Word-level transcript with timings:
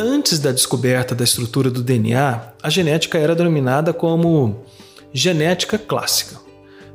Antes 0.00 0.38
da 0.38 0.52
descoberta 0.52 1.12
da 1.12 1.24
estrutura 1.24 1.72
do 1.72 1.82
DNA, 1.82 2.52
a 2.62 2.70
genética 2.70 3.18
era 3.18 3.34
denominada 3.34 3.92
como 3.92 4.62
genética 5.12 5.76
clássica. 5.76 6.36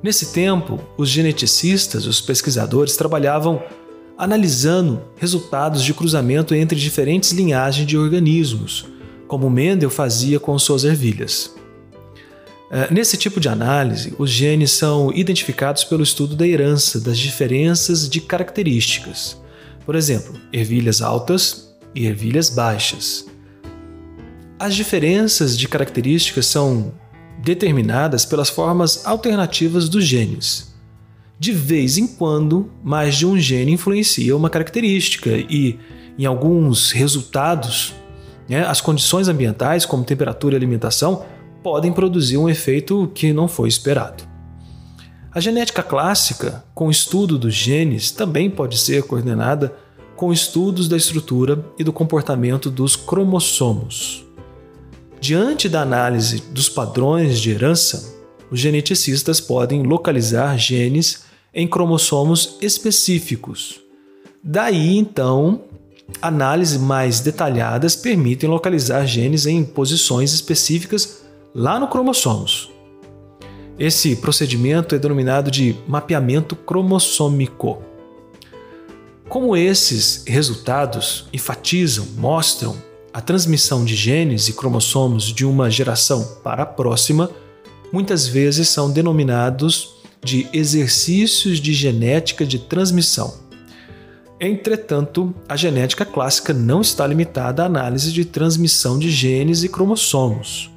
Nesse 0.02 0.32
tempo, 0.32 0.80
os 0.98 1.10
geneticistas, 1.10 2.06
os 2.06 2.22
pesquisadores, 2.22 2.96
trabalhavam 2.96 3.62
analisando 4.18 5.02
resultados 5.18 5.84
de 5.84 5.94
cruzamento 5.94 6.56
entre 6.56 6.80
diferentes 6.80 7.34
linhagens 7.34 7.86
de 7.86 7.98
organismos, 7.98 8.86
como 9.28 9.50
Mendel 9.50 9.90
fazia 9.90 10.40
com 10.40 10.58
suas 10.58 10.86
ervilhas. 10.86 11.54
É, 12.72 12.90
nesse 12.90 13.18
tipo 13.18 13.42
de 13.42 13.50
análise, 13.50 14.16
os 14.18 14.30
genes 14.30 14.72
são 14.72 15.12
identificados 15.14 15.84
pelo 15.84 16.04
estudo 16.04 16.38
da 16.38 16.48
herança, 16.48 17.02
das 17.02 17.18
diferenças 17.18 18.08
de 18.08 18.22
características. 18.22 19.38
Por 19.86 19.94
exemplo, 19.94 20.40
ervilhas 20.54 21.02
altas 21.02 21.63
e 21.96 22.06
ervilhas 22.06 22.50
baixas. 22.50 23.26
As 24.60 24.76
diferenças 24.76 25.58
de 25.58 25.68
características 25.68 26.46
são 26.46 26.94
determinadas 27.40 28.26
pelas 28.26 28.50
formas 28.50 29.06
alternativas 29.06 29.90
dos 29.90 30.06
genes. 30.06 30.74
De 31.38 31.52
vez 31.52 31.98
em 31.98 32.08
quando, 32.08 32.72
mais 32.82 33.16
de 33.16 33.26
um 33.26 33.38
gene 33.38 33.74
influencia 33.74 34.36
uma 34.38 34.50
característica 34.50 35.30
e, 35.30 35.78
em 36.18 36.26
alguns 36.26 36.92
resultados, 36.92 37.94
né, 38.48 38.66
as 38.66 38.80
condições 38.80 39.28
ambientais, 39.28 39.86
como 39.86 40.06
temperatura 40.06 40.56
e 40.56 40.58
alimentação, 40.58 41.26
podem 41.62 41.92
produzir 41.92 42.38
um 42.38 42.48
efeito 42.48 43.12
que 43.14 43.34
não 43.34 43.48
foi 43.48 43.68
esperado. 43.68 44.24
A 45.34 45.40
genética 45.40 45.82
clássica, 45.82 46.64
com 46.76 46.88
o 46.88 46.92
estudo 46.92 47.38
dos 47.40 47.56
genes, 47.56 48.12
também 48.12 48.50
pode 48.50 48.78
ser 48.78 49.04
coordenada 49.04 49.74
com 50.24 50.32
estudos 50.32 50.88
da 50.88 50.96
estrutura 50.96 51.66
e 51.78 51.84
do 51.84 51.92
comportamento 51.92 52.72
dos 52.72 52.96
cromossomos. 52.96 54.24
Diante 55.20 55.68
da 55.68 55.82
análise 55.82 56.42
dos 56.50 56.70
padrões 56.70 57.42
de 57.42 57.52
herança, 57.52 58.16
os 58.50 58.58
geneticistas 58.58 59.42
podem 59.42 59.84
localizar 59.84 60.58
genes 60.58 61.26
em 61.54 61.68
cromossomos 61.68 62.58
específicos. 62.62 63.82
Daí, 64.42 64.98
então, 64.98 65.64
análises 66.22 66.78
mais 66.78 67.20
detalhadas 67.20 67.94
permitem 67.94 68.50
localizar 68.50 69.06
genes 69.06 69.46
em 69.46 69.62
posições 69.62 70.32
específicas 70.32 71.22
lá 71.54 71.78
no 71.78 71.90
cromossomos. 71.90 72.72
Esse 73.78 74.16
procedimento 74.16 74.96
é 74.96 75.00
denominado 75.00 75.52
de 75.52 75.76
mapeamento 75.86 76.56
cromossômico. 76.56 77.92
Como 79.34 79.58
esses 79.58 80.24
resultados 80.28 81.28
enfatizam, 81.34 82.06
mostram 82.16 82.78
a 83.12 83.20
transmissão 83.20 83.84
de 83.84 83.96
genes 83.96 84.48
e 84.48 84.54
cromossomos 84.54 85.24
de 85.34 85.44
uma 85.44 85.72
geração 85.72 86.38
para 86.44 86.62
a 86.62 86.68
próxima, 86.68 87.32
muitas 87.92 88.28
vezes 88.28 88.70
são 88.70 88.92
denominados 88.92 89.96
de 90.24 90.48
exercícios 90.54 91.58
de 91.58 91.74
genética 91.74 92.46
de 92.46 92.60
transmissão. 92.60 93.34
Entretanto, 94.40 95.34
a 95.50 95.58
genética 95.58 96.06
clássica 96.06 96.54
não 96.54 96.82
está 96.82 97.08
limitada 97.08 97.64
à 97.64 97.66
análise 97.66 98.14
de 98.14 98.26
transmissão 98.26 99.00
de 99.00 99.10
genes 99.10 99.64
e 99.64 99.68
cromossomos. 99.68 100.70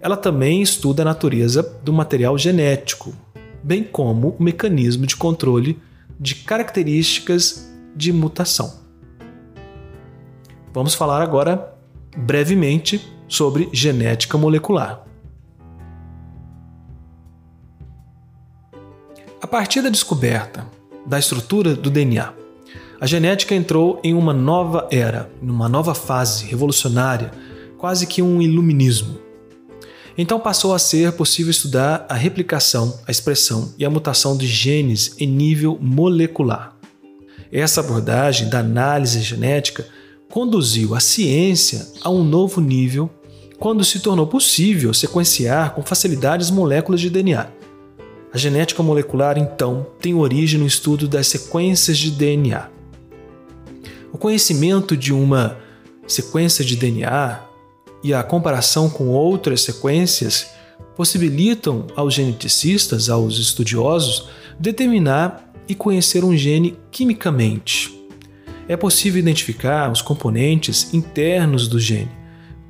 Ela 0.00 0.16
também 0.16 0.62
estuda 0.62 1.02
a 1.02 1.06
natureza 1.06 1.64
do 1.82 1.92
material 1.92 2.38
genético, 2.38 3.12
bem 3.60 3.82
como 3.82 4.36
o 4.38 4.40
mecanismo 4.40 5.04
de 5.04 5.16
controle 5.16 5.76
de 6.20 6.36
características 6.36 7.71
de 7.94 8.12
mutação. 8.12 8.80
Vamos 10.72 10.94
falar 10.94 11.22
agora 11.22 11.74
brevemente 12.16 13.00
sobre 13.28 13.68
genética 13.72 14.36
molecular. 14.38 15.04
A 19.40 19.46
partir 19.46 19.82
da 19.82 19.88
descoberta 19.88 20.66
da 21.06 21.18
estrutura 21.18 21.74
do 21.74 21.90
DNA, 21.90 22.32
a 23.00 23.06
genética 23.06 23.54
entrou 23.54 24.00
em 24.04 24.14
uma 24.14 24.32
nova 24.32 24.86
era, 24.90 25.28
numa 25.42 25.68
nova 25.68 25.94
fase 25.94 26.46
revolucionária, 26.46 27.32
quase 27.76 28.06
que 28.06 28.22
um 28.22 28.40
iluminismo. 28.40 29.18
Então 30.16 30.38
passou 30.38 30.72
a 30.72 30.78
ser 30.78 31.12
possível 31.12 31.50
estudar 31.50 32.06
a 32.08 32.14
replicação, 32.14 33.00
a 33.06 33.10
expressão 33.10 33.74
e 33.76 33.84
a 33.84 33.90
mutação 33.90 34.36
de 34.36 34.46
genes 34.46 35.16
em 35.18 35.26
nível 35.26 35.76
molecular. 35.80 36.76
Essa 37.52 37.80
abordagem 37.80 38.48
da 38.48 38.60
análise 38.60 39.20
genética 39.20 39.86
conduziu 40.30 40.94
a 40.94 41.00
ciência 41.00 41.86
a 42.02 42.08
um 42.08 42.24
novo 42.24 42.62
nível 42.62 43.10
quando 43.58 43.84
se 43.84 44.00
tornou 44.00 44.26
possível 44.26 44.94
sequenciar 44.94 45.74
com 45.74 45.82
facilidade 45.82 46.42
as 46.42 46.50
moléculas 46.50 47.02
de 47.02 47.10
DNA. 47.10 47.46
A 48.32 48.38
genética 48.38 48.82
molecular, 48.82 49.36
então, 49.36 49.86
tem 50.00 50.14
origem 50.14 50.58
no 50.58 50.66
estudo 50.66 51.06
das 51.06 51.26
sequências 51.26 51.98
de 51.98 52.10
DNA. 52.10 52.70
O 54.10 54.16
conhecimento 54.16 54.96
de 54.96 55.12
uma 55.12 55.58
sequência 56.06 56.64
de 56.64 56.74
DNA 56.74 57.40
e 58.02 58.14
a 58.14 58.22
comparação 58.22 58.88
com 58.88 59.08
outras 59.08 59.60
sequências 59.60 60.48
possibilitam 60.96 61.86
aos 61.94 62.14
geneticistas, 62.14 63.10
aos 63.10 63.38
estudiosos, 63.38 64.28
determinar 64.58 65.51
e 65.72 65.74
conhecer 65.74 66.22
um 66.22 66.36
gene 66.36 66.78
quimicamente. 66.90 67.98
É 68.68 68.76
possível 68.76 69.18
identificar 69.18 69.90
os 69.90 70.02
componentes 70.02 70.92
internos 70.92 71.66
do 71.66 71.80
gene, 71.80 72.10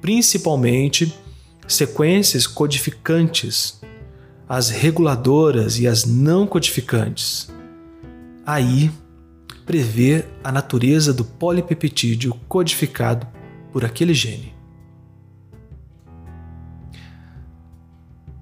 principalmente 0.00 1.12
sequências 1.66 2.46
codificantes, 2.46 3.80
as 4.48 4.70
reguladoras 4.70 5.80
e 5.80 5.88
as 5.88 6.04
não 6.04 6.46
codificantes. 6.46 7.52
Aí, 8.46 8.88
prever 9.66 10.28
a 10.44 10.52
natureza 10.52 11.12
do 11.12 11.24
polipeptídeo 11.24 12.34
codificado 12.48 13.26
por 13.72 13.84
aquele 13.84 14.14
gene. 14.14 14.54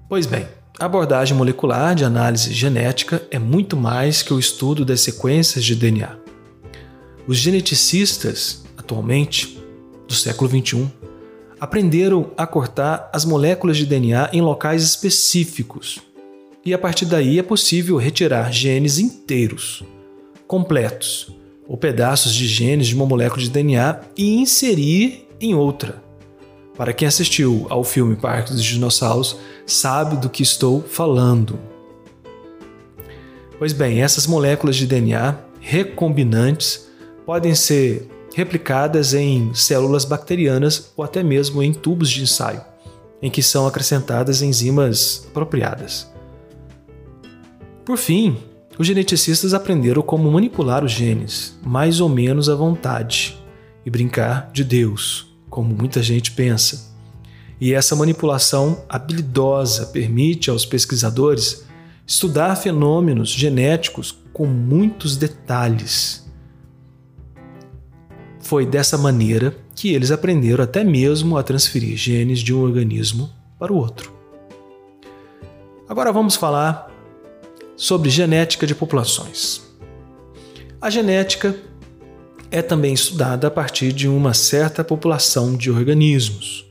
Pois 0.07 0.27
bem, 0.27 0.45
a 0.81 0.85
abordagem 0.85 1.37
molecular 1.37 1.93
de 1.93 2.03
análise 2.03 2.51
genética 2.51 3.21
é 3.29 3.37
muito 3.37 3.77
mais 3.77 4.23
que 4.23 4.33
o 4.33 4.39
estudo 4.39 4.83
das 4.83 5.01
sequências 5.01 5.63
de 5.63 5.75
DNA. 5.75 6.17
Os 7.27 7.37
geneticistas, 7.37 8.63
atualmente, 8.75 9.61
do 10.07 10.13
século 10.15 10.49
XXI, 10.49 10.91
aprenderam 11.59 12.31
a 12.35 12.47
cortar 12.47 13.11
as 13.13 13.25
moléculas 13.25 13.77
de 13.77 13.85
DNA 13.85 14.31
em 14.33 14.41
locais 14.41 14.81
específicos, 14.81 15.99
e 16.65 16.73
a 16.73 16.79
partir 16.79 17.05
daí 17.05 17.37
é 17.37 17.43
possível 17.43 17.97
retirar 17.97 18.51
genes 18.51 18.97
inteiros, 18.97 19.83
completos, 20.47 21.31
ou 21.67 21.77
pedaços 21.77 22.33
de 22.33 22.47
genes 22.47 22.87
de 22.87 22.95
uma 22.95 23.05
molécula 23.05 23.43
de 23.43 23.51
DNA 23.51 23.99
e 24.17 24.33
inserir 24.33 25.27
em 25.39 25.53
outra 25.53 26.01
para 26.77 26.93
quem 26.93 27.07
assistiu 27.07 27.65
ao 27.69 27.83
filme 27.83 28.15
Parque 28.15 28.51
dos 28.51 28.63
Dinossauros, 28.63 29.37
sabe 29.65 30.17
do 30.17 30.29
que 30.29 30.43
estou 30.43 30.81
falando. 30.81 31.59
Pois 33.59 33.73
bem, 33.73 34.01
essas 34.01 34.25
moléculas 34.25 34.75
de 34.75 34.87
DNA 34.87 35.37
recombinantes 35.59 36.89
podem 37.25 37.53
ser 37.53 38.09
replicadas 38.33 39.13
em 39.13 39.53
células 39.53 40.05
bacterianas 40.05 40.91
ou 40.95 41.03
até 41.03 41.21
mesmo 41.21 41.61
em 41.61 41.73
tubos 41.73 42.09
de 42.09 42.23
ensaio, 42.23 42.61
em 43.21 43.29
que 43.29 43.43
são 43.43 43.67
acrescentadas 43.67 44.41
enzimas 44.41 45.27
apropriadas. 45.29 46.09
Por 47.85 47.97
fim, 47.97 48.37
os 48.77 48.87
geneticistas 48.87 49.53
aprenderam 49.53 50.01
como 50.01 50.31
manipular 50.31 50.83
os 50.83 50.91
genes, 50.91 51.57
mais 51.63 51.99
ou 51.99 52.09
menos 52.09 52.49
à 52.49 52.55
vontade, 52.55 53.37
e 53.85 53.89
brincar 53.89 54.49
de 54.51 54.63
Deus 54.63 55.30
como 55.51 55.75
muita 55.75 56.01
gente 56.01 56.31
pensa. 56.31 56.89
E 57.59 57.73
essa 57.73 57.95
manipulação 57.95 58.83
habilidosa 58.89 59.85
permite 59.87 60.49
aos 60.49 60.65
pesquisadores 60.65 61.65
estudar 62.07 62.55
fenômenos 62.55 63.29
genéticos 63.29 64.17
com 64.33 64.47
muitos 64.47 65.15
detalhes. 65.15 66.27
Foi 68.39 68.65
dessa 68.65 68.97
maneira 68.97 69.55
que 69.75 69.93
eles 69.93 70.09
aprenderam 70.09 70.63
até 70.63 70.83
mesmo 70.83 71.37
a 71.37 71.43
transferir 71.43 71.95
genes 71.97 72.39
de 72.39 72.53
um 72.53 72.61
organismo 72.61 73.29
para 73.59 73.71
o 73.71 73.75
outro. 73.75 74.11
Agora 75.87 76.11
vamos 76.11 76.35
falar 76.35 76.89
sobre 77.75 78.09
genética 78.09 78.65
de 78.65 78.73
populações. 78.73 79.61
A 80.81 80.89
genética 80.89 81.55
é 82.51 82.61
também 82.61 82.93
estudada 82.93 83.47
a 83.47 83.51
partir 83.51 83.93
de 83.93 84.09
uma 84.09 84.33
certa 84.33 84.83
população 84.83 85.55
de 85.55 85.71
organismos. 85.71 86.65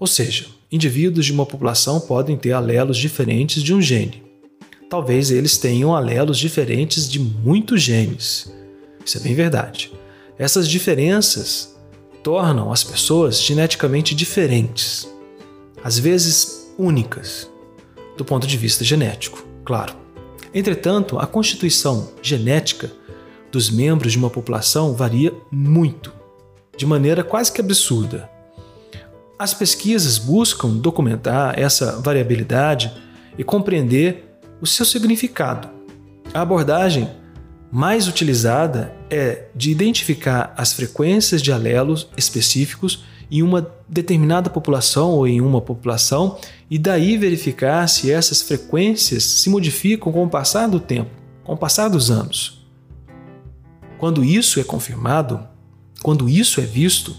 Ou 0.00 0.06
seja, 0.06 0.46
indivíduos 0.70 1.26
de 1.26 1.32
uma 1.32 1.46
população 1.46 2.00
podem 2.00 2.36
ter 2.36 2.52
alelos 2.52 2.98
diferentes 2.98 3.62
de 3.62 3.72
um 3.72 3.80
gene. 3.80 4.24
Talvez 4.90 5.30
eles 5.30 5.56
tenham 5.56 5.94
alelos 5.94 6.38
diferentes 6.38 7.08
de 7.08 7.20
muitos 7.20 7.82
genes. 7.82 8.52
Isso 9.04 9.18
é 9.18 9.20
bem 9.20 9.34
verdade. 9.34 9.92
Essas 10.36 10.68
diferenças 10.68 11.74
tornam 12.22 12.72
as 12.72 12.82
pessoas 12.82 13.40
geneticamente 13.40 14.14
diferentes, 14.14 15.08
às 15.82 15.96
vezes 15.96 16.66
únicas, 16.76 17.48
do 18.18 18.24
ponto 18.24 18.46
de 18.46 18.56
vista 18.56 18.84
genético, 18.84 19.46
claro. 19.64 19.94
Entretanto, 20.52 21.18
a 21.18 21.26
constituição 21.26 22.10
genética 22.20 22.90
dos 23.50 23.70
membros 23.70 24.12
de 24.12 24.18
uma 24.18 24.30
população 24.30 24.94
varia 24.94 25.32
muito, 25.50 26.12
de 26.76 26.86
maneira 26.86 27.24
quase 27.24 27.52
que 27.52 27.60
absurda. 27.60 28.28
As 29.38 29.52
pesquisas 29.52 30.18
buscam 30.18 30.70
documentar 30.76 31.58
essa 31.58 32.00
variabilidade 32.00 32.92
e 33.36 33.44
compreender 33.44 34.38
o 34.60 34.66
seu 34.66 34.84
significado. 34.84 35.68
A 36.32 36.40
abordagem 36.40 37.08
mais 37.70 38.08
utilizada 38.08 38.94
é 39.10 39.46
de 39.54 39.70
identificar 39.70 40.54
as 40.56 40.72
frequências 40.72 41.42
de 41.42 41.52
alelos 41.52 42.08
específicos 42.16 43.04
em 43.30 43.42
uma 43.42 43.70
determinada 43.88 44.48
população 44.48 45.10
ou 45.10 45.26
em 45.26 45.40
uma 45.40 45.60
população 45.60 46.38
e 46.70 46.78
daí 46.78 47.18
verificar 47.18 47.86
se 47.88 48.10
essas 48.10 48.40
frequências 48.42 49.24
se 49.24 49.50
modificam 49.50 50.12
com 50.12 50.24
o 50.24 50.30
passar 50.30 50.68
do 50.68 50.80
tempo, 50.80 51.10
com 51.44 51.54
o 51.54 51.56
passar 51.56 51.88
dos 51.88 52.10
anos. 52.10 52.65
Quando 53.98 54.22
isso 54.22 54.60
é 54.60 54.64
confirmado, 54.64 55.40
quando 56.02 56.28
isso 56.28 56.60
é 56.60 56.64
visto, 56.64 57.16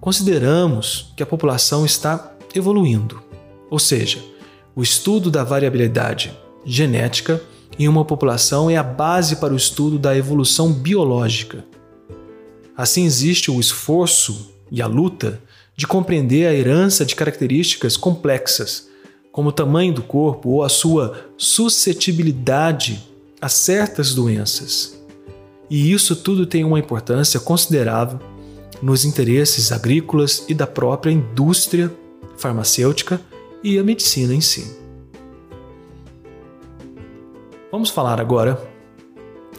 consideramos 0.00 1.12
que 1.16 1.22
a 1.22 1.26
população 1.26 1.84
está 1.84 2.32
evoluindo. 2.54 3.22
Ou 3.70 3.78
seja, 3.78 4.22
o 4.76 4.82
estudo 4.82 5.30
da 5.30 5.42
variabilidade 5.42 6.32
genética 6.64 7.42
em 7.78 7.88
uma 7.88 8.04
população 8.04 8.70
é 8.70 8.76
a 8.76 8.82
base 8.82 9.36
para 9.36 9.52
o 9.52 9.56
estudo 9.56 9.98
da 9.98 10.16
evolução 10.16 10.72
biológica. 10.72 11.64
Assim, 12.76 13.04
existe 13.04 13.50
o 13.50 13.58
esforço 13.58 14.52
e 14.70 14.80
a 14.80 14.86
luta 14.86 15.40
de 15.76 15.86
compreender 15.86 16.46
a 16.46 16.54
herança 16.54 17.04
de 17.04 17.16
características 17.16 17.96
complexas, 17.96 18.88
como 19.32 19.48
o 19.48 19.52
tamanho 19.52 19.92
do 19.92 20.02
corpo 20.02 20.50
ou 20.50 20.62
a 20.62 20.68
sua 20.68 21.26
suscetibilidade 21.36 23.02
a 23.40 23.48
certas 23.48 24.14
doenças. 24.14 25.03
E 25.68 25.92
isso 25.92 26.14
tudo 26.16 26.46
tem 26.46 26.64
uma 26.64 26.78
importância 26.78 27.40
considerável 27.40 28.18
nos 28.82 29.04
interesses 29.04 29.72
agrícolas 29.72 30.44
e 30.48 30.54
da 30.54 30.66
própria 30.66 31.10
indústria 31.10 31.90
farmacêutica 32.36 33.20
e 33.62 33.78
a 33.78 33.82
medicina 33.82 34.34
em 34.34 34.40
si. 34.40 34.76
Vamos 37.72 37.90
falar 37.90 38.20
agora 38.20 38.60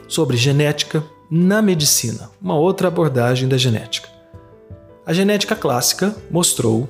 sobre 0.07 0.37
genética 0.37 1.03
na 1.29 1.61
medicina, 1.61 2.29
uma 2.41 2.55
outra 2.55 2.87
abordagem 2.87 3.47
da 3.49 3.57
genética. 3.57 4.07
A 5.05 5.11
genética 5.13 5.55
clássica 5.55 6.15
mostrou, 6.29 6.87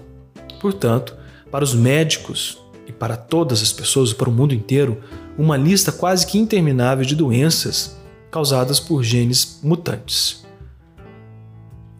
portanto, 0.61 1.15
para 1.49 1.63
os 1.63 1.73
médicos 1.73 2.61
e 2.85 2.91
para 2.91 3.15
todas 3.15 3.61
as 3.61 3.71
pessoas, 3.71 4.13
para 4.13 4.29
o 4.29 4.31
mundo 4.31 4.53
inteiro, 4.53 5.01
uma 5.37 5.57
lista 5.57 5.91
quase 5.91 6.27
que 6.27 6.37
interminável 6.37 7.05
de 7.05 7.15
doenças 7.15 7.95
causadas 8.35 8.81
por 8.81 9.01
genes 9.01 9.61
mutantes. 9.63 10.43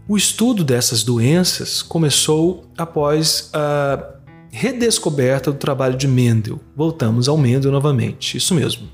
O 0.05 0.17
estudo 0.17 0.65
dessas 0.65 1.01
doenças 1.01 1.81
começou 1.81 2.65
após 2.77 3.49
a 3.53 4.15
redescoberta 4.51 5.49
do 5.49 5.57
trabalho 5.57 5.95
de 5.95 6.09
Mendel. 6.09 6.59
Voltamos 6.75 7.29
ao 7.29 7.37
Mendel 7.37 7.71
novamente, 7.71 8.35
isso 8.35 8.53
mesmo. 8.53 8.89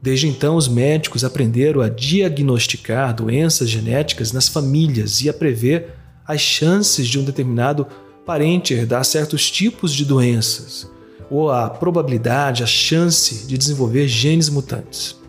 Desde 0.00 0.28
então, 0.28 0.54
os 0.54 0.68
médicos 0.68 1.24
aprenderam 1.24 1.80
a 1.80 1.88
diagnosticar 1.88 3.12
doenças 3.12 3.68
genéticas 3.68 4.30
nas 4.30 4.46
famílias 4.46 5.20
e 5.20 5.28
a 5.28 5.34
prever 5.34 5.96
as 6.24 6.40
chances 6.40 7.08
de 7.08 7.18
um 7.18 7.24
determinado 7.24 7.88
parente 8.24 8.72
herdar 8.72 9.04
certos 9.04 9.50
tipos 9.50 9.92
de 9.92 10.04
doenças, 10.04 10.88
ou 11.28 11.50
a 11.50 11.68
probabilidade, 11.68 12.62
a 12.62 12.66
chance 12.66 13.48
de 13.48 13.58
desenvolver 13.58 14.06
genes 14.06 14.48
mutantes. 14.48 15.21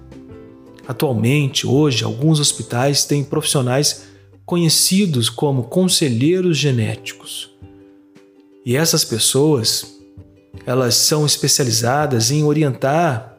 Atualmente, 0.87 1.65
hoje, 1.65 2.03
alguns 2.03 2.39
hospitais 2.39 3.05
têm 3.05 3.23
profissionais 3.23 4.03
conhecidos 4.45 5.29
como 5.29 5.63
conselheiros 5.63 6.57
genéticos. 6.57 7.51
E 8.65 8.75
essas 8.75 9.05
pessoas, 9.05 9.97
elas 10.65 10.95
são 10.95 11.25
especializadas 11.25 12.31
em 12.31 12.43
orientar 12.43 13.37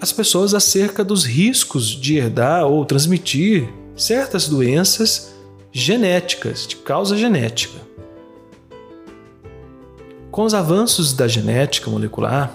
as 0.00 0.12
pessoas 0.12 0.54
acerca 0.54 1.02
dos 1.02 1.24
riscos 1.24 1.88
de 1.88 2.16
herdar 2.16 2.66
ou 2.66 2.84
transmitir 2.84 3.68
certas 3.94 4.48
doenças 4.48 5.34
genéticas, 5.72 6.66
de 6.66 6.76
causa 6.76 7.16
genética. 7.16 7.80
Com 10.30 10.44
os 10.44 10.52
avanços 10.52 11.14
da 11.14 11.26
genética 11.26 11.90
molecular, 11.90 12.54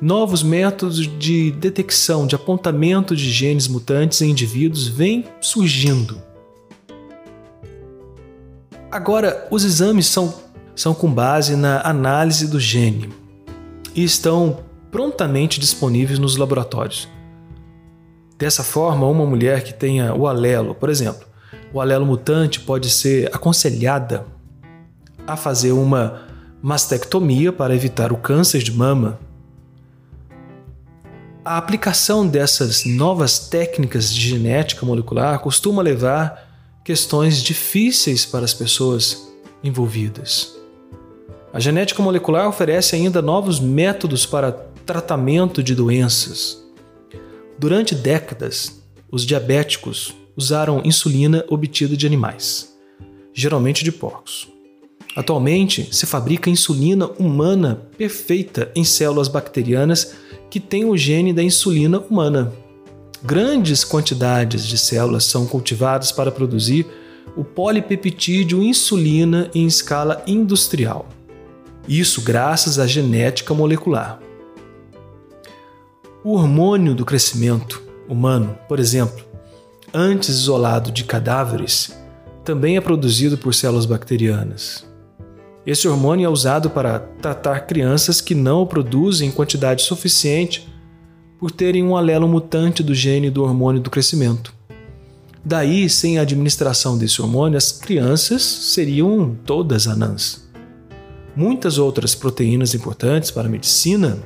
novos 0.00 0.42
métodos 0.42 1.06
de 1.18 1.50
detecção, 1.52 2.26
de 2.26 2.34
apontamento 2.34 3.14
de 3.14 3.30
genes 3.30 3.68
mutantes 3.68 4.20
em 4.22 4.30
indivíduos 4.30 4.86
vêm 4.88 5.24
surgindo. 5.40 6.20
Agora, 8.90 9.48
os 9.50 9.64
exames 9.64 10.06
são, 10.06 10.32
são 10.74 10.94
com 10.94 11.12
base 11.12 11.56
na 11.56 11.80
análise 11.80 12.46
do 12.46 12.60
gene 12.60 13.12
e 13.94 14.04
estão 14.04 14.60
prontamente 14.90 15.58
disponíveis 15.58 16.18
nos 16.18 16.36
laboratórios. 16.36 17.08
Dessa 18.38 18.62
forma, 18.62 19.06
uma 19.06 19.26
mulher 19.26 19.64
que 19.64 19.72
tenha 19.72 20.14
o 20.14 20.26
alelo, 20.26 20.74
por 20.74 20.90
exemplo, 20.90 21.26
o 21.72 21.80
alelo 21.80 22.06
mutante 22.06 22.60
pode 22.60 22.88
ser 22.88 23.34
aconselhada 23.34 24.26
a 25.26 25.36
fazer 25.36 25.72
uma 25.72 26.22
mastectomia 26.62 27.52
para 27.52 27.74
evitar 27.74 28.12
o 28.12 28.16
câncer 28.16 28.62
de 28.62 28.72
mama. 28.72 29.18
A 31.44 31.58
aplicação 31.58 32.26
dessas 32.26 32.86
novas 32.86 33.38
técnicas 33.38 34.10
de 34.14 34.30
genética 34.30 34.86
molecular 34.86 35.38
costuma 35.40 35.82
levar 35.82 36.80
questões 36.82 37.42
difíceis 37.42 38.24
para 38.24 38.46
as 38.46 38.54
pessoas 38.54 39.30
envolvidas. 39.62 40.54
A 41.52 41.60
genética 41.60 42.02
molecular 42.02 42.48
oferece 42.48 42.96
ainda 42.96 43.20
novos 43.20 43.60
métodos 43.60 44.24
para 44.24 44.52
tratamento 44.86 45.62
de 45.62 45.74
doenças. 45.74 46.64
Durante 47.58 47.94
décadas, 47.94 48.80
os 49.12 49.26
diabéticos 49.26 50.14
usaram 50.34 50.80
insulina 50.82 51.44
obtida 51.50 51.94
de 51.94 52.06
animais, 52.06 52.74
geralmente 53.34 53.84
de 53.84 53.92
porcos. 53.92 54.48
Atualmente, 55.14 55.94
se 55.94 56.06
fabrica 56.06 56.48
insulina 56.48 57.06
humana 57.18 57.82
perfeita 57.98 58.72
em 58.74 58.82
células 58.82 59.28
bacterianas 59.28 60.14
que 60.54 60.60
têm 60.60 60.84
o 60.84 60.96
gene 60.96 61.32
da 61.32 61.42
insulina 61.42 61.98
humana. 61.98 62.52
Grandes 63.24 63.82
quantidades 63.82 64.64
de 64.64 64.78
células 64.78 65.24
são 65.24 65.46
cultivadas 65.46 66.12
para 66.12 66.30
produzir 66.30 66.86
o 67.36 67.42
polipeptídeo 67.42 68.62
insulina 68.62 69.50
em 69.52 69.66
escala 69.66 70.22
industrial. 70.28 71.08
Isso 71.88 72.22
graças 72.22 72.78
à 72.78 72.86
genética 72.86 73.52
molecular. 73.52 74.20
O 76.22 76.34
hormônio 76.34 76.94
do 76.94 77.04
crescimento 77.04 77.82
humano, 78.08 78.56
por 78.68 78.78
exemplo, 78.78 79.24
antes 79.92 80.28
isolado 80.28 80.92
de 80.92 81.02
cadáveres, 81.02 81.98
também 82.44 82.76
é 82.76 82.80
produzido 82.80 83.36
por 83.36 83.52
células 83.52 83.86
bacterianas. 83.86 84.86
Esse 85.66 85.88
hormônio 85.88 86.26
é 86.26 86.28
usado 86.28 86.68
para 86.68 86.98
tratar 86.98 87.60
crianças 87.60 88.20
que 88.20 88.34
não 88.34 88.62
o 88.62 88.66
produzem 88.66 89.28
em 89.28 89.32
quantidade 89.32 89.82
suficiente 89.82 90.68
por 91.38 91.50
terem 91.50 91.82
um 91.82 91.96
alelo 91.96 92.28
mutante 92.28 92.82
do 92.82 92.94
gene 92.94 93.30
do 93.30 93.42
hormônio 93.42 93.80
do 93.80 93.90
crescimento. 93.90 94.52
Daí, 95.42 95.88
sem 95.88 96.18
a 96.18 96.22
administração 96.22 96.96
desse 96.96 97.20
hormônio, 97.20 97.56
as 97.56 97.72
crianças 97.72 98.42
seriam 98.42 99.36
todas 99.44 99.86
anãs. 99.86 100.48
Muitas 101.36 101.78
outras 101.78 102.14
proteínas 102.14 102.74
importantes 102.74 103.30
para 103.30 103.48
a 103.48 103.50
medicina 103.50 104.18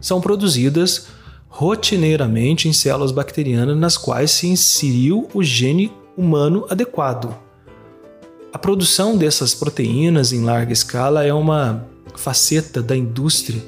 são 0.00 0.20
produzidas 0.20 1.06
rotineiramente 1.48 2.68
em 2.68 2.72
células 2.72 3.12
bacterianas 3.12 3.76
nas 3.76 3.96
quais 3.96 4.30
se 4.30 4.48
inseriu 4.48 5.28
o 5.32 5.42
gene 5.42 5.92
humano 6.16 6.66
adequado. 6.68 7.34
A 8.52 8.58
produção 8.58 9.16
dessas 9.16 9.54
proteínas 9.54 10.30
em 10.30 10.44
larga 10.44 10.74
escala 10.74 11.24
é 11.24 11.32
uma 11.32 11.88
faceta 12.14 12.82
da 12.82 12.94
indústria 12.94 13.62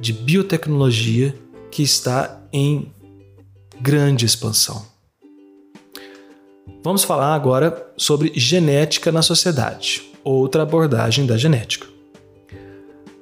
de 0.00 0.12
biotecnologia 0.12 1.32
que 1.70 1.84
está 1.84 2.42
em 2.52 2.92
grande 3.80 4.26
expansão. 4.26 4.84
Vamos 6.82 7.04
falar 7.04 7.32
agora 7.32 7.86
sobre 7.96 8.32
genética 8.34 9.12
na 9.12 9.22
sociedade, 9.22 10.02
outra 10.24 10.64
abordagem 10.64 11.26
da 11.26 11.36
genética. 11.36 11.86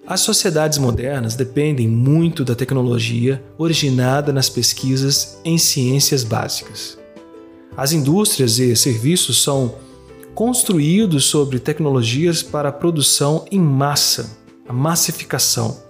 As 0.06 0.20
sociedades 0.20 0.78
modernas 0.78 1.34
dependem 1.34 1.88
muito 1.88 2.42
da 2.42 2.54
tecnologia 2.54 3.42
originada 3.58 4.32
nas 4.32 4.48
pesquisas 4.48 5.38
em 5.44 5.58
ciências 5.58 6.24
básicas. 6.24 6.98
As 7.76 7.92
indústrias 7.92 8.58
e 8.58 8.74
serviços 8.74 9.42
são 9.42 9.74
construídos 10.34 11.26
sobre 11.26 11.58
tecnologias 11.58 12.42
para 12.42 12.70
a 12.70 12.72
produção 12.72 13.44
em 13.50 13.60
massa, 13.60 14.38
a 14.68 14.72
massificação, 14.72 15.82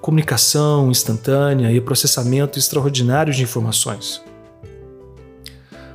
comunicação 0.00 0.90
instantânea 0.90 1.72
e 1.72 1.80
processamento 1.80 2.58
extraordinário 2.58 3.32
de 3.32 3.42
informações. 3.42 4.22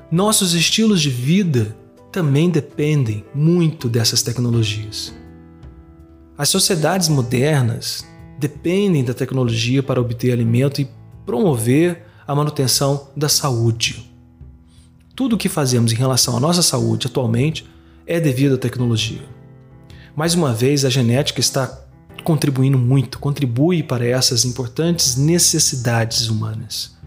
Nossos 0.10 0.54
estilos 0.54 1.02
de 1.02 1.10
vida 1.10 1.76
também 2.12 2.50
dependem 2.50 3.26
muito 3.34 3.90
dessas 3.90 4.22
tecnologias. 4.22 5.14
As 6.38 6.50
sociedades 6.50 7.10
modernas 7.10 8.06
dependem 8.40 9.04
da 9.04 9.14
tecnologia 9.14 9.82
para 9.82 10.00
obter 10.00 10.32
alimento 10.32 10.80
e 10.80 10.88
promover 11.26 12.06
a 12.28 12.36
manutenção 12.36 13.10
da 13.16 13.28
saúde. 13.28 14.15
Tudo 15.16 15.36
o 15.36 15.38
que 15.38 15.48
fazemos 15.48 15.94
em 15.94 15.96
relação 15.96 16.36
à 16.36 16.42
nossa 16.42 16.62
saúde 16.62 17.08
atualmente 17.08 17.66
é 18.06 18.20
devido 18.20 18.56
à 18.56 18.58
tecnologia. 18.58 19.22
Mais 20.14 20.34
uma 20.34 20.54
vez, 20.54 20.84
a 20.84 20.90
genética 20.90 21.40
está 21.40 21.86
contribuindo 22.26 22.78
muito, 22.78 23.18
contribui 23.18 23.82
para 23.82 24.06
essas 24.06 24.44
importantes 24.44 25.16
necessidades 25.16 26.28
humanas. 26.28 26.98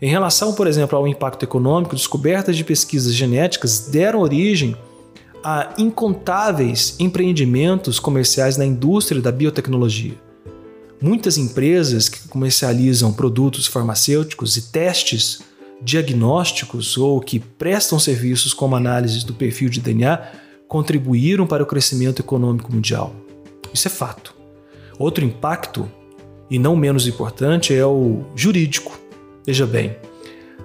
Em 0.00 0.08
relação, 0.08 0.52
por 0.52 0.68
exemplo, 0.68 0.96
ao 0.96 1.08
impacto 1.08 1.42
econômico, 1.42 1.96
descobertas 1.96 2.56
de 2.56 2.62
pesquisas 2.62 3.12
genéticas 3.12 3.88
deram 3.88 4.20
origem 4.20 4.76
a 5.42 5.74
incontáveis 5.78 6.94
empreendimentos 7.00 7.98
comerciais 7.98 8.56
na 8.56 8.64
indústria 8.64 9.20
da 9.20 9.32
biotecnologia. 9.32 10.14
Muitas 11.00 11.36
empresas 11.36 12.08
que 12.08 12.28
comercializam 12.28 13.12
produtos 13.12 13.66
farmacêuticos 13.66 14.56
e 14.56 14.62
testes 14.70 15.40
diagnósticos 15.82 16.96
ou 16.96 17.20
que 17.20 17.38
prestam 17.38 17.98
serviços 17.98 18.54
como 18.54 18.76
análise 18.76 19.24
do 19.26 19.34
perfil 19.34 19.68
de 19.68 19.80
DNA 19.80 20.20
contribuíram 20.68 21.46
para 21.46 21.62
o 21.62 21.66
crescimento 21.66 22.20
econômico 22.20 22.72
mundial. 22.72 23.14
Isso 23.74 23.88
é 23.88 23.90
fato. 23.90 24.34
Outro 24.98 25.24
impacto, 25.24 25.90
e 26.50 26.58
não 26.58 26.76
menos 26.76 27.06
importante, 27.06 27.74
é 27.74 27.84
o 27.84 28.24
jurídico. 28.34 28.98
Veja 29.44 29.66
bem, 29.66 29.96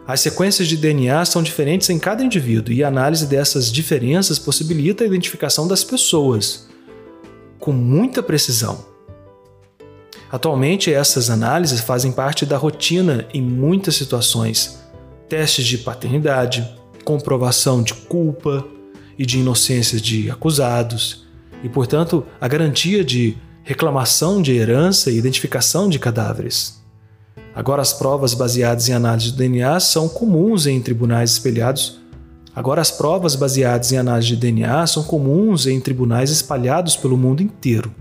as 0.07 0.21
sequências 0.21 0.67
de 0.67 0.77
DNA 0.77 1.25
são 1.25 1.43
diferentes 1.43 1.89
em 1.89 1.99
cada 1.99 2.23
indivíduo 2.23 2.73
e 2.73 2.83
a 2.83 2.87
análise 2.87 3.25
dessas 3.25 3.71
diferenças 3.71 4.39
possibilita 4.39 5.03
a 5.03 5.07
identificação 5.07 5.67
das 5.67 5.83
pessoas 5.83 6.69
com 7.59 7.73
muita 7.73 8.23
precisão. 8.23 8.85
Atualmente, 10.31 10.93
essas 10.93 11.29
análises 11.29 11.81
fazem 11.81 12.11
parte 12.11 12.45
da 12.45 12.57
rotina 12.57 13.27
em 13.33 13.41
muitas 13.41 13.95
situações. 13.95 14.79
Testes 15.29 15.65
de 15.65 15.77
paternidade, 15.79 16.67
comprovação 17.03 17.83
de 17.83 17.93
culpa 17.93 18.65
e 19.17 19.25
de 19.25 19.39
inocência 19.39 19.99
de 19.99 20.29
acusados, 20.31 21.25
e, 21.63 21.67
portanto, 21.67 22.25
a 22.39 22.47
garantia 22.47 23.03
de 23.03 23.35
reclamação 23.63 24.41
de 24.41 24.53
herança 24.53 25.11
e 25.11 25.17
identificação 25.17 25.89
de 25.89 25.99
cadáveres. 25.99 26.81
Agora, 27.53 27.81
as 27.81 27.91
provas 27.91 28.33
baseadas 28.33 28.87
em 28.87 28.93
análise 28.93 29.31
do 29.31 29.37
DNA 29.37 29.79
são 29.81 30.07
comuns 30.07 30.65
em 30.65 30.79
tribunais 30.79 31.31
espelhados. 31.31 31.99
Agora, 32.55 32.79
as 32.79 32.91
provas 32.91 33.35
baseadas 33.35 33.91
em 33.91 33.97
análise 33.97 34.29
de 34.29 34.37
DNA 34.37 34.87
são 34.87 35.03
comuns 35.03 35.67
em 35.67 35.79
tribunais 35.81 36.29
espalhados 36.29 36.95
pelo 36.95 37.17
mundo 37.17 37.43
inteiro. 37.43 37.93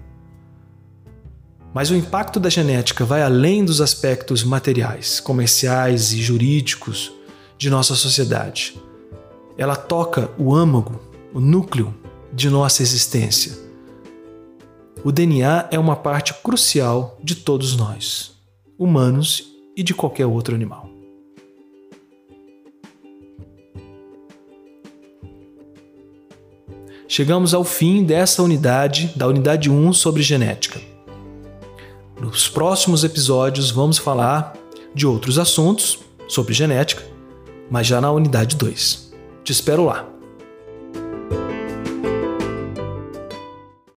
Mas 1.74 1.90
o 1.90 1.96
impacto 1.96 2.38
da 2.38 2.48
genética 2.48 3.04
vai 3.04 3.22
além 3.22 3.64
dos 3.64 3.80
aspectos 3.80 4.44
materiais, 4.44 5.18
comerciais 5.18 6.12
e 6.12 6.22
jurídicos 6.22 7.15
de 7.58 7.70
nossa 7.70 7.94
sociedade. 7.94 8.80
Ela 9.56 9.76
toca 9.76 10.30
o 10.38 10.54
âmago, 10.54 11.00
o 11.32 11.40
núcleo 11.40 11.94
de 12.32 12.50
nossa 12.50 12.82
existência. 12.82 13.56
O 15.02 15.12
DNA 15.12 15.68
é 15.70 15.78
uma 15.78 15.96
parte 15.96 16.34
crucial 16.34 17.18
de 17.22 17.36
todos 17.36 17.76
nós, 17.76 18.32
humanos 18.78 19.52
e 19.76 19.82
de 19.82 19.94
qualquer 19.94 20.26
outro 20.26 20.54
animal. 20.54 20.90
Chegamos 27.08 27.54
ao 27.54 27.62
fim 27.62 28.02
dessa 28.02 28.42
unidade, 28.42 29.12
da 29.14 29.28
unidade 29.28 29.70
1 29.70 29.92
sobre 29.92 30.22
genética. 30.22 30.80
Nos 32.20 32.48
próximos 32.48 33.04
episódios 33.04 33.70
vamos 33.70 33.96
falar 33.96 34.54
de 34.94 35.06
outros 35.06 35.38
assuntos 35.38 36.00
sobre 36.26 36.52
genética, 36.52 37.04
mas 37.70 37.86
já 37.86 38.00
na 38.00 38.10
unidade 38.10 38.56
2. 38.56 39.12
Te 39.44 39.52
espero 39.52 39.84
lá. 39.84 40.15